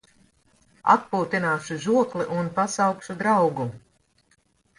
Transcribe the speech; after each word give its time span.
Atpūtināšu 0.93 1.77
žokli 1.83 2.25
un 2.39 2.49
pasaukšu 2.57 3.17
draugu. 3.21 3.69